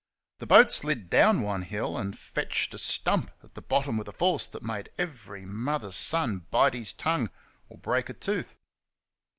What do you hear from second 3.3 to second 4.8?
at the bottom with a force that